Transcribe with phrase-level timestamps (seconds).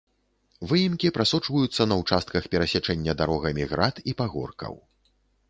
[0.69, 4.73] Выемкі прасочваюцца на участках перасячэння дарогамі град і пагоркаў.